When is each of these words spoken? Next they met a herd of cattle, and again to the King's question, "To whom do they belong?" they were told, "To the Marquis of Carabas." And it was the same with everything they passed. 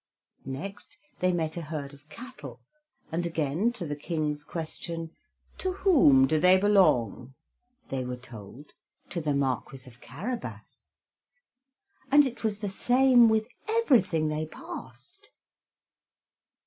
Next 0.47 0.97
they 1.19 1.31
met 1.31 1.57
a 1.57 1.61
herd 1.61 1.93
of 1.93 2.09
cattle, 2.09 2.59
and 3.11 3.23
again 3.23 3.71
to 3.73 3.85
the 3.85 3.95
King's 3.95 4.43
question, 4.43 5.11
"To 5.59 5.73
whom 5.73 6.25
do 6.25 6.39
they 6.39 6.57
belong?" 6.57 7.35
they 7.89 8.03
were 8.03 8.17
told, 8.17 8.71
"To 9.11 9.21
the 9.21 9.35
Marquis 9.35 9.87
of 9.87 10.01
Carabas." 10.01 10.93
And 12.09 12.25
it 12.25 12.43
was 12.43 12.61
the 12.61 12.69
same 12.71 13.29
with 13.29 13.45
everything 13.69 14.27
they 14.27 14.47
passed. 14.47 15.29